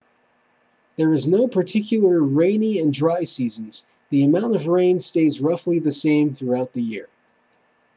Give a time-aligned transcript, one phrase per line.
[0.95, 5.91] there are no particular rainy and dry seasons the amount of rain stays roughly the
[5.91, 7.07] same throughout the year